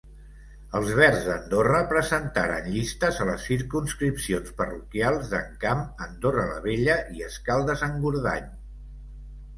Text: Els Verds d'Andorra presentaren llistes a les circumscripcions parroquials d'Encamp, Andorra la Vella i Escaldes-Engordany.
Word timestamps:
Els 0.77 0.87
Verds 0.99 1.19
d'Andorra 1.25 1.81
presentaren 1.91 2.69
llistes 2.77 3.19
a 3.19 3.27
les 3.31 3.45
circumscripcions 3.51 4.55
parroquials 4.63 5.29
d'Encamp, 5.35 5.85
Andorra 6.07 6.47
la 6.55 6.59
Vella 6.67 6.97
i 7.19 7.25
Escaldes-Engordany. 7.29 8.53